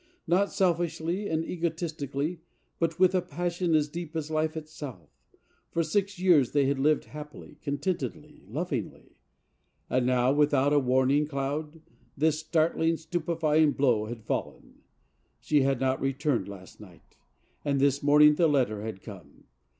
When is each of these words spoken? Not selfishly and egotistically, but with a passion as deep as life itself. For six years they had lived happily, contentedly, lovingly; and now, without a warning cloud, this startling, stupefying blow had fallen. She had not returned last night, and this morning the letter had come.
Not 0.25 0.51
selfishly 0.51 1.29
and 1.29 1.45
egotistically, 1.45 2.41
but 2.79 2.97
with 2.97 3.13
a 3.13 3.21
passion 3.21 3.75
as 3.75 3.87
deep 3.87 4.15
as 4.15 4.31
life 4.31 4.57
itself. 4.57 5.11
For 5.69 5.83
six 5.83 6.17
years 6.17 6.53
they 6.53 6.65
had 6.65 6.79
lived 6.79 7.05
happily, 7.05 7.59
contentedly, 7.61 8.41
lovingly; 8.47 9.19
and 9.91 10.07
now, 10.07 10.33
without 10.33 10.73
a 10.73 10.79
warning 10.79 11.27
cloud, 11.27 11.81
this 12.17 12.39
startling, 12.39 12.97
stupefying 12.97 13.73
blow 13.73 14.05
had 14.07 14.23
fallen. 14.23 14.81
She 15.39 15.61
had 15.61 15.79
not 15.79 16.01
returned 16.01 16.47
last 16.47 16.79
night, 16.81 17.15
and 17.63 17.79
this 17.79 18.01
morning 18.01 18.33
the 18.37 18.47
letter 18.47 18.81
had 18.81 19.03
come. 19.03 19.43